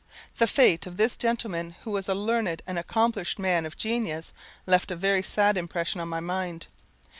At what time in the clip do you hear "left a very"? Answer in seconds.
4.65-5.21